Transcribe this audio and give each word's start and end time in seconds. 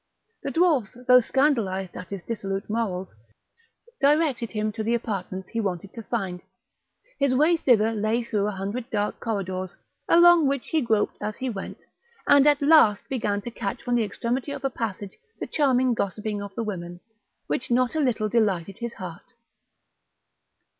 The 0.41 0.49
dwarfs, 0.49 0.97
though 1.07 1.19
scandalised 1.19 1.95
at 1.95 2.07
his 2.09 2.23
dissolute 2.23 2.67
morals, 2.71 3.09
directed 3.99 4.49
him 4.49 4.71
to 4.71 4.81
the 4.81 4.95
apartments 4.95 5.49
he 5.51 5.59
wanted 5.61 5.93
to 5.93 6.01
find; 6.01 6.41
his 7.19 7.35
way 7.35 7.55
thither 7.55 7.91
lay 7.91 8.23
through 8.23 8.47
a 8.47 8.51
hundred 8.53 8.89
dark 8.89 9.19
corridors, 9.19 9.77
along 10.09 10.47
which 10.47 10.69
he 10.69 10.81
groped 10.81 11.17
as 11.21 11.37
he 11.37 11.51
went, 11.51 11.85
and 12.25 12.47
at 12.47 12.63
last 12.63 13.07
began 13.09 13.41
to 13.41 13.51
catch 13.51 13.83
from 13.83 13.93
the 13.93 14.03
extremity 14.03 14.51
of 14.51 14.65
a 14.65 14.71
passage 14.71 15.15
the 15.39 15.45
charming 15.45 15.93
gossiping 15.93 16.41
of 16.41 16.55
the 16.55 16.63
women, 16.63 16.99
which 17.45 17.69
not 17.69 17.93
a 17.93 17.99
little 17.99 18.27
delighted 18.27 18.79
his 18.79 18.93
heart. 18.93 19.21